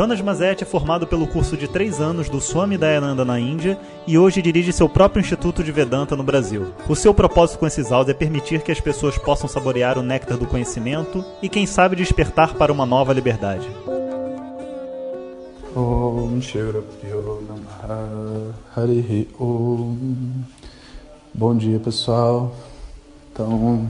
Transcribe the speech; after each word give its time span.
Jonas 0.00 0.22
Mazet 0.22 0.62
é 0.62 0.66
formado 0.66 1.06
pelo 1.06 1.26
curso 1.26 1.58
de 1.58 1.68
três 1.68 2.00
anos 2.00 2.30
do 2.30 2.40
Swami 2.40 2.78
Dayananda 2.78 3.22
na 3.22 3.38
Índia 3.38 3.78
e 4.06 4.16
hoje 4.16 4.40
dirige 4.40 4.72
seu 4.72 4.88
próprio 4.88 5.20
Instituto 5.20 5.62
de 5.62 5.70
Vedanta 5.70 6.16
no 6.16 6.22
Brasil. 6.22 6.72
O 6.88 6.96
seu 6.96 7.12
propósito 7.12 7.58
com 7.58 7.66
esses 7.66 7.92
áudios 7.92 8.16
é 8.16 8.18
permitir 8.18 8.62
que 8.62 8.72
as 8.72 8.80
pessoas 8.80 9.18
possam 9.18 9.46
saborear 9.46 9.98
o 9.98 10.02
néctar 10.02 10.38
do 10.38 10.46
conhecimento 10.46 11.22
e, 11.42 11.50
quem 11.50 11.66
sabe, 11.66 11.96
despertar 11.96 12.54
para 12.54 12.72
uma 12.72 12.86
nova 12.86 13.12
liberdade. 13.12 13.68
Om 15.76 16.40
Om 19.38 19.98
Bom 21.34 21.56
dia 21.58 21.78
pessoal. 21.78 22.56
Então, 23.30 23.86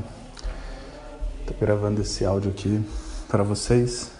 tô 1.47 1.55
gravando 1.61 2.03
esse 2.03 2.25
áudio 2.25 2.51
aqui 2.51 2.83
para 3.29 3.45
vocês 3.45 4.19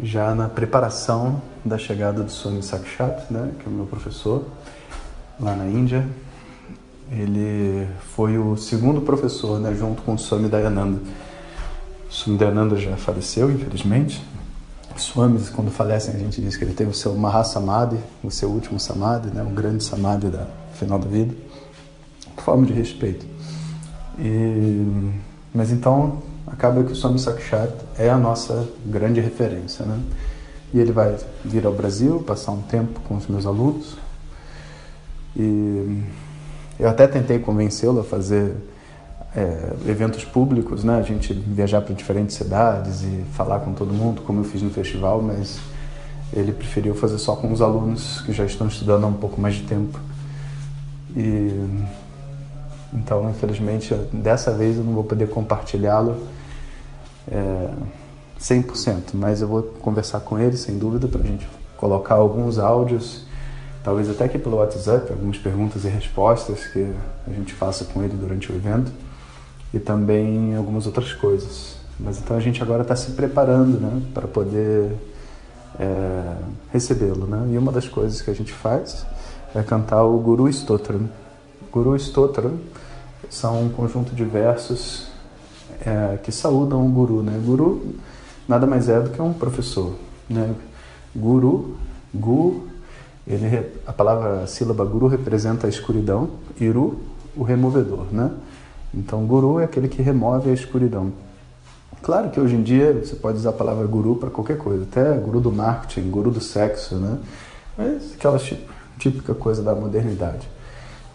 já 0.00 0.34
na 0.34 0.48
preparação 0.48 1.40
da 1.64 1.78
chegada 1.78 2.22
do 2.22 2.30
Swami 2.30 2.62
Sakshat, 2.62 3.32
né, 3.32 3.52
que 3.58 3.66
é 3.66 3.68
o 3.68 3.72
meu 3.72 3.86
professor 3.86 4.44
lá 5.38 5.54
na 5.54 5.66
Índia. 5.66 6.06
Ele 7.10 7.86
foi 8.14 8.38
o 8.38 8.56
segundo 8.56 9.00
professor, 9.02 9.60
né, 9.60 9.74
junto 9.74 10.02
com 10.02 10.14
o 10.14 10.18
Swami 10.18 10.48
Dayananda. 10.48 10.98
O 12.08 12.12
Swami 12.12 12.38
Dayananda 12.38 12.76
já 12.76 12.96
faleceu, 12.96 13.50
infelizmente. 13.50 14.22
Swamis, 14.96 15.48
quando 15.48 15.70
falecem, 15.70 16.14
a 16.14 16.18
gente 16.18 16.40
diz 16.40 16.56
que 16.56 16.64
ele 16.64 16.74
teve 16.74 16.90
o 16.90 16.94
seu 16.94 17.14
Mahasamadhi, 17.14 17.98
o 18.22 18.30
seu 18.30 18.48
último 18.50 18.78
Samadhi, 18.78 19.28
né, 19.28 19.42
o 19.42 19.50
grande 19.50 19.82
Samadhi 19.82 20.28
da 20.28 20.46
final 20.74 20.98
da 20.98 21.08
vida, 21.08 21.34
por 22.34 22.44
forma 22.44 22.66
de 22.66 22.72
respeito. 22.72 23.26
E, 24.18 25.12
mas 25.54 25.70
então, 25.70 26.22
acaba 26.52 26.84
que 26.84 26.92
o 26.92 26.94
Swami 26.94 27.18
Sakshat 27.18 27.72
é 27.98 28.10
a 28.10 28.18
nossa 28.18 28.68
grande 28.84 29.20
referência, 29.20 29.84
né? 29.86 29.98
E 30.72 30.78
ele 30.78 30.92
vai 30.92 31.16
vir 31.44 31.66
ao 31.66 31.72
Brasil, 31.72 32.20
passar 32.20 32.52
um 32.52 32.62
tempo 32.62 33.00
com 33.00 33.16
os 33.16 33.26
meus 33.26 33.46
alunos. 33.46 33.96
E 35.34 36.02
eu 36.78 36.88
até 36.88 37.06
tentei 37.06 37.38
convencê-lo 37.38 38.00
a 38.00 38.04
fazer 38.04 38.54
é, 39.34 39.72
eventos 39.86 40.24
públicos, 40.24 40.84
né? 40.84 40.98
A 40.98 41.02
gente 41.02 41.32
viajar 41.32 41.80
para 41.80 41.94
diferentes 41.94 42.36
cidades 42.36 43.02
e 43.02 43.24
falar 43.32 43.60
com 43.60 43.72
todo 43.72 43.92
mundo, 43.92 44.22
como 44.22 44.40
eu 44.40 44.44
fiz 44.44 44.62
no 44.62 44.70
festival, 44.70 45.22
mas 45.22 45.58
ele 46.34 46.52
preferiu 46.52 46.94
fazer 46.94 47.18
só 47.18 47.34
com 47.34 47.50
os 47.50 47.60
alunos 47.60 48.20
que 48.22 48.32
já 48.32 48.44
estão 48.44 48.66
estudando 48.66 49.04
há 49.04 49.06
um 49.06 49.14
pouco 49.14 49.40
mais 49.40 49.54
de 49.54 49.62
tempo. 49.62 49.98
E 51.16 51.90
então, 52.94 53.28
infelizmente, 53.30 53.94
dessa 54.12 54.52
vez 54.52 54.76
eu 54.76 54.84
não 54.84 54.92
vou 54.92 55.04
poder 55.04 55.28
compartilhá-lo 55.30 56.16
é, 57.30 57.70
100%, 58.40 59.14
mas 59.14 59.40
eu 59.40 59.48
vou 59.48 59.62
conversar 59.62 60.20
com 60.20 60.38
ele, 60.38 60.56
sem 60.56 60.78
dúvida, 60.78 61.06
para 61.06 61.20
a 61.20 61.24
gente 61.24 61.46
colocar 61.76 62.16
alguns 62.16 62.58
áudios, 62.58 63.24
talvez 63.84 64.10
até 64.10 64.24
aqui 64.24 64.38
pelo 64.38 64.56
WhatsApp, 64.56 65.12
algumas 65.12 65.38
perguntas 65.38 65.84
e 65.84 65.88
respostas 65.88 66.66
que 66.66 66.92
a 67.26 67.30
gente 67.30 67.52
faça 67.52 67.84
com 67.84 68.02
ele 68.02 68.14
durante 68.14 68.50
o 68.50 68.54
evento 68.54 68.92
e 69.72 69.78
também 69.78 70.54
algumas 70.56 70.86
outras 70.86 71.12
coisas. 71.12 71.76
Mas 71.98 72.18
então 72.18 72.36
a 72.36 72.40
gente 72.40 72.62
agora 72.62 72.82
está 72.82 72.96
se 72.96 73.12
preparando 73.12 73.78
né, 73.78 74.02
para 74.12 74.26
poder 74.26 74.92
é, 75.78 76.34
recebê-lo. 76.72 77.26
Né? 77.26 77.50
E 77.52 77.58
uma 77.58 77.70
das 77.70 77.88
coisas 77.88 78.20
que 78.20 78.30
a 78.30 78.34
gente 78.34 78.52
faz 78.52 79.06
é 79.54 79.62
cantar 79.62 80.02
o 80.02 80.18
Guru 80.18 80.48
Stotram. 80.48 81.08
Guru 81.70 81.94
Stotram 81.96 82.58
são 83.30 83.62
um 83.62 83.68
conjunto 83.68 84.14
de 84.14 84.24
versos 84.24 85.11
é, 85.84 86.16
que 86.18 86.32
saúdam 86.32 86.84
o 86.86 86.88
guru. 86.88 87.22
Né? 87.22 87.40
Guru 87.44 87.94
nada 88.48 88.66
mais 88.66 88.88
é 88.88 89.00
do 89.00 89.10
que 89.10 89.20
um 89.20 89.32
professor. 89.32 89.94
Né? 90.28 90.54
Guru, 91.14 91.76
gu, 92.14 92.66
ele, 93.26 93.70
a 93.86 93.92
palavra 93.92 94.42
a 94.42 94.46
sílaba 94.46 94.84
guru 94.84 95.06
representa 95.06 95.66
a 95.66 95.70
escuridão, 95.70 96.30
iru, 96.60 97.00
o 97.36 97.42
removedor. 97.42 98.06
Né? 98.10 98.30
Então, 98.94 99.24
guru 99.24 99.60
é 99.60 99.64
aquele 99.64 99.88
que 99.88 100.02
remove 100.02 100.50
a 100.50 100.54
escuridão. 100.54 101.12
Claro 102.02 102.30
que 102.30 102.40
hoje 102.40 102.56
em 102.56 102.62
dia 102.62 102.92
você 102.92 103.14
pode 103.14 103.38
usar 103.38 103.50
a 103.50 103.52
palavra 103.52 103.86
guru 103.86 104.16
para 104.16 104.28
qualquer 104.28 104.58
coisa, 104.58 104.82
até 104.82 105.14
guru 105.18 105.40
do 105.40 105.52
marketing, 105.52 106.10
guru 106.10 106.32
do 106.32 106.40
sexo, 106.40 106.96
né? 106.96 107.18
Mas 107.78 108.14
aquela 108.14 108.40
típica 108.98 109.34
coisa 109.34 109.62
da 109.62 109.72
modernidade. 109.72 110.48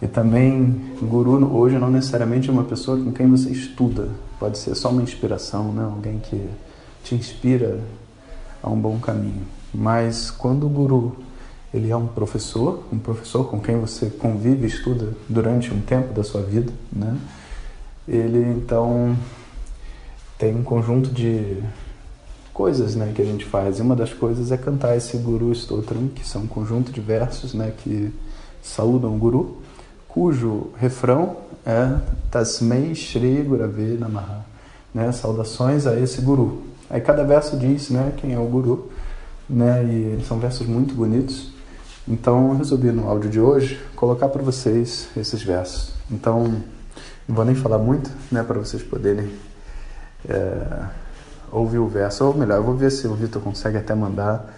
E 0.00 0.06
também, 0.06 0.94
guru 1.02 1.52
hoje 1.56 1.76
não 1.76 1.90
necessariamente 1.90 2.48
é 2.48 2.52
uma 2.52 2.64
pessoa 2.64 2.96
com 3.02 3.12
quem 3.12 3.28
você 3.28 3.50
estuda, 3.50 4.08
pode 4.38 4.56
ser 4.58 4.74
só 4.76 4.90
uma 4.90 5.02
inspiração, 5.02 5.72
né? 5.72 5.82
alguém 5.84 6.20
que 6.20 6.40
te 7.02 7.16
inspira 7.16 7.80
a 8.62 8.70
um 8.70 8.80
bom 8.80 8.98
caminho. 9.00 9.42
Mas 9.74 10.30
quando 10.30 10.66
o 10.66 10.68
guru 10.68 11.16
ele 11.74 11.90
é 11.90 11.96
um 11.96 12.06
professor, 12.06 12.84
um 12.92 12.98
professor 12.98 13.44
com 13.50 13.60
quem 13.60 13.78
você 13.78 14.06
convive 14.06 14.64
e 14.64 14.68
estuda 14.68 15.14
durante 15.28 15.74
um 15.74 15.80
tempo 15.80 16.14
da 16.14 16.22
sua 16.22 16.42
vida, 16.42 16.72
né? 16.92 17.18
ele 18.06 18.38
então 18.56 19.16
tem 20.38 20.54
um 20.54 20.62
conjunto 20.62 21.10
de 21.10 21.60
coisas 22.54 22.94
né, 22.94 23.12
que 23.14 23.20
a 23.20 23.24
gente 23.24 23.44
faz. 23.44 23.78
E 23.78 23.82
uma 23.82 23.96
das 23.96 24.12
coisas 24.12 24.52
é 24.52 24.56
cantar 24.56 24.96
esse 24.96 25.16
Guru 25.16 25.52
Stotram, 25.52 26.08
que 26.08 26.26
são 26.26 26.42
um 26.42 26.46
conjunto 26.46 26.92
de 26.92 27.00
versos 27.00 27.52
né, 27.52 27.72
que 27.76 28.12
saúdam 28.62 29.14
o 29.14 29.18
Guru 29.18 29.58
cujo 30.18 30.70
refrão 30.76 31.36
é 31.64 31.96
Tasmei 32.28 32.92
Shri 32.92 33.40
Gurave 33.42 33.96
Namaha, 33.96 34.44
né? 34.92 35.12
Saudações 35.12 35.86
a 35.86 35.96
esse 35.96 36.20
guru. 36.20 36.64
Aí 36.90 37.00
cada 37.00 37.22
verso 37.22 37.56
diz, 37.56 37.88
né, 37.90 38.12
quem 38.16 38.34
é 38.34 38.38
o 38.38 38.44
guru, 38.46 38.90
né? 39.48 39.84
E 39.84 40.20
são 40.26 40.40
versos 40.40 40.66
muito 40.66 40.92
bonitos. 40.92 41.52
Então 42.08 42.48
eu 42.48 42.56
resolvi 42.56 42.90
no 42.90 43.08
áudio 43.08 43.30
de 43.30 43.38
hoje 43.38 43.80
colocar 43.94 44.28
para 44.28 44.42
vocês 44.42 45.08
esses 45.16 45.40
versos. 45.40 45.92
Então 46.10 46.42
não 47.28 47.36
vou 47.36 47.44
nem 47.44 47.54
falar 47.54 47.78
muito, 47.78 48.10
né, 48.32 48.42
para 48.42 48.58
vocês 48.58 48.82
poderem 48.82 49.30
é, 50.28 50.86
ouvir 51.52 51.78
o 51.78 51.86
verso. 51.86 52.24
Ou 52.24 52.34
melhor, 52.34 52.56
eu 52.56 52.64
vou 52.64 52.74
ver 52.74 52.90
se 52.90 53.06
o 53.06 53.14
Vitor 53.14 53.40
consegue 53.40 53.76
até 53.76 53.94
mandar 53.94 54.52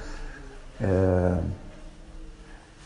é, 0.80 1.34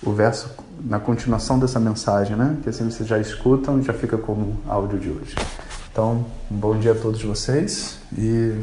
o 0.05 0.13
verso 0.13 0.51
na 0.85 1.01
continuação 1.01 1.59
dessa 1.59 1.81
mensagem, 1.81 2.37
né? 2.37 2.59
Que 2.63 2.69
assim 2.69 2.91
vocês 2.91 3.09
já 3.09 3.19
escutam 3.19 3.81
e 3.81 3.83
já 3.83 3.93
fica 3.93 4.17
como 4.19 4.61
áudio 4.69 4.99
de 4.99 5.11
hoje. 5.11 5.35
Então, 5.91 6.25
um 6.51 6.57
bom 6.57 6.79
dia 6.79 6.93
a 6.93 6.95
todos 6.95 7.23
vocês 7.23 7.99
e 8.17 8.55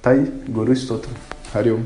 tá 0.00 0.10
aí, 0.10 0.24
Guru 0.48 0.72
Stotra. 0.72 1.10
Hariom. 1.54 1.82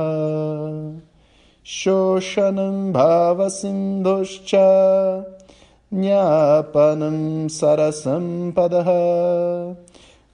शोषणं 1.65 2.93
भावसिन्धुश्च 2.93 4.51
ज्ञापनं 5.93 7.47
सरसम्पदः 7.47 8.85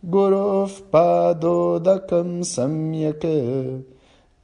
गुरोः 0.09 0.67
पादोदकं 0.67 2.43
सम्यक् 2.43 3.25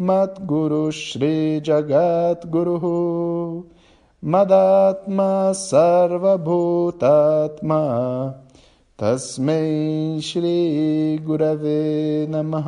मद्गुरुश्रीजगद्गुरुः 0.00 2.84
मदात्मा 4.24 5.52
सर्वभूतात्मा। 5.52 7.80
तस्मै 8.98 10.20
श्रीगुरवे 10.20 12.26
नमः। 12.30 12.64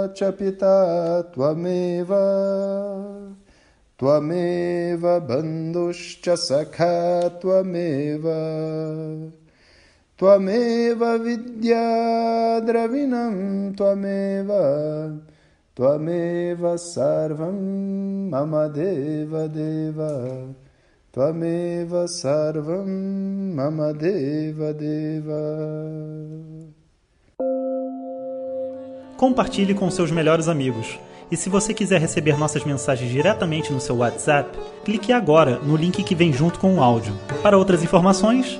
च 0.07 0.23
पिता 0.23 0.77
त्वमेव 1.21 2.09
त्वमेव 4.01 5.01
बन्धुश्च 5.01 6.29
सखा 6.29 7.29
त्वमेव 7.29 8.23
त्वमेव 10.20 11.04
विद्या 11.24 11.86
द्रविणं 12.66 13.72
त्वमेव 13.78 14.52
त्वमेव 15.78 16.76
सर्वं 16.78 17.58
मम 18.32 18.56
देवदेव 18.76 20.00
त्वमेव 21.16 22.06
सर्वं 22.06 22.88
मम 23.56 23.82
देवदेव 24.00 25.32
Compartilhe 29.18 29.74
com 29.74 29.90
seus 29.90 30.12
melhores 30.12 30.50
amigos. 30.50 31.00
E 31.32 31.38
se 31.38 31.50
você 31.50 31.74
quiser 31.74 32.00
receber 32.00 32.38
nossas 32.38 32.64
mensagens 32.64 33.10
diretamente 33.10 33.74
no 33.74 33.80
seu 33.80 33.98
WhatsApp, 33.98 34.58
clique 34.84 35.12
agora 35.12 35.58
no 35.60 35.76
link 35.76 36.04
que 36.04 36.14
vem 36.14 36.32
junto 36.32 36.60
com 36.60 36.76
o 36.76 36.84
áudio. 36.84 37.14
Para 37.42 37.58
outras 37.58 37.82
informações, 37.82 38.60